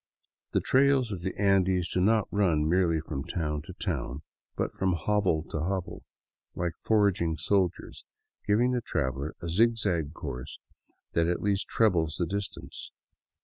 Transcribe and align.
The 0.53 0.61
trails 0.61 1.11
of 1.11 1.21
the 1.21 1.39
Andes 1.39 1.87
do 1.93 2.01
not 2.01 2.27
run 2.31 2.67
merely 2.67 2.99
from 3.01 3.23
town 3.23 3.61
to 3.67 3.73
town, 3.73 4.23
but 4.55 4.73
from 4.73 4.93
hovel 4.93 5.43
to 5.51 5.59
hovel, 5.59 6.01
like 6.55 6.71
foraging 6.81 7.37
soldiers, 7.37 8.03
giving 8.47 8.71
the 8.71 8.81
traveler 8.81 9.35
a 9.43 9.47
zigzag 9.47 10.15
course 10.15 10.57
that 11.13 11.27
at 11.27 11.43
least 11.43 11.67
trebles 11.67 12.15
the 12.17 12.25
distance. 12.25 12.89